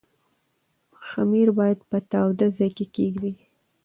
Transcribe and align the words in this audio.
خمیر 1.07 1.47
باید 1.59 1.79
په 1.89 1.97
تاوده 2.11 2.47
ځای 2.57 2.69
کې 2.77 2.85
کېږدئ. 2.95 3.33